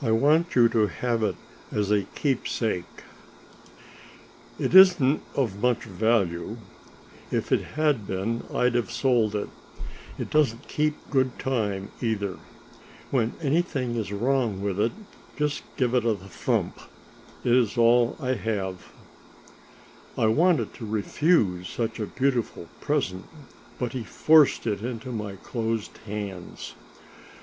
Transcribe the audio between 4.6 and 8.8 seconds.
isn't of much value; if it had been I'd